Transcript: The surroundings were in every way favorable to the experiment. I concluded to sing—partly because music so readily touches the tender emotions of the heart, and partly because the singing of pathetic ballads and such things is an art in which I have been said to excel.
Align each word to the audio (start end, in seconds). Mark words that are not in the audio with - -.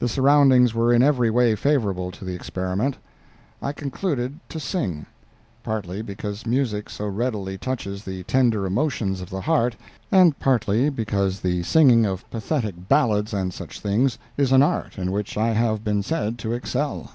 The 0.00 0.08
surroundings 0.08 0.74
were 0.74 0.92
in 0.92 1.00
every 1.00 1.30
way 1.30 1.54
favorable 1.54 2.10
to 2.10 2.24
the 2.24 2.34
experiment. 2.34 2.98
I 3.62 3.70
concluded 3.72 4.40
to 4.48 4.58
sing—partly 4.58 6.02
because 6.02 6.44
music 6.44 6.90
so 6.90 7.06
readily 7.06 7.56
touches 7.56 8.02
the 8.02 8.24
tender 8.24 8.66
emotions 8.66 9.20
of 9.20 9.30
the 9.30 9.42
heart, 9.42 9.76
and 10.10 10.36
partly 10.40 10.90
because 10.90 11.38
the 11.38 11.62
singing 11.62 12.04
of 12.04 12.28
pathetic 12.30 12.88
ballads 12.88 13.32
and 13.32 13.54
such 13.54 13.78
things 13.78 14.18
is 14.36 14.50
an 14.50 14.64
art 14.64 14.98
in 14.98 15.12
which 15.12 15.38
I 15.38 15.50
have 15.50 15.84
been 15.84 16.02
said 16.02 16.36
to 16.40 16.52
excel. 16.52 17.12